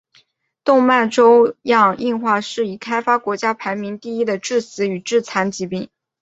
[0.63, 5.91] 动脉粥样硬化是已开发国家排名第一的致死与致残疾病。